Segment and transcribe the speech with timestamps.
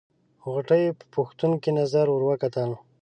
[0.49, 2.69] غوټۍ په پوښتونکې نظر ور وکتل.